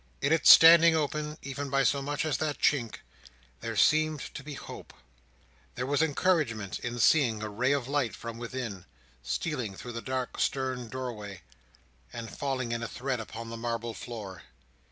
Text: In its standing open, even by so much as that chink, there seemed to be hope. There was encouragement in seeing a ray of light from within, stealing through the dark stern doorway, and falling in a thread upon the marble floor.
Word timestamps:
In 0.19 0.33
its 0.33 0.49
standing 0.49 0.95
open, 0.95 1.37
even 1.43 1.69
by 1.69 1.83
so 1.83 2.01
much 2.01 2.25
as 2.25 2.39
that 2.39 2.57
chink, 2.57 3.01
there 3.59 3.75
seemed 3.75 4.33
to 4.33 4.41
be 4.41 4.55
hope. 4.55 4.93
There 5.75 5.85
was 5.85 6.01
encouragement 6.01 6.79
in 6.79 6.97
seeing 6.97 7.43
a 7.43 7.49
ray 7.49 7.71
of 7.71 7.87
light 7.87 8.15
from 8.15 8.39
within, 8.39 8.85
stealing 9.21 9.75
through 9.75 9.91
the 9.93 10.01
dark 10.01 10.39
stern 10.39 10.87
doorway, 10.87 11.43
and 12.11 12.35
falling 12.35 12.71
in 12.71 12.81
a 12.81 12.87
thread 12.87 13.19
upon 13.19 13.51
the 13.51 13.57
marble 13.57 13.93
floor. 13.93 14.41